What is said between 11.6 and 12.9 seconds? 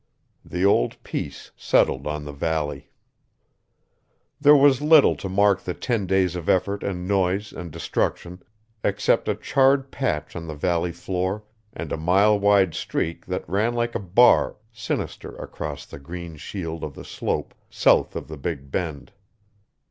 and a mile wide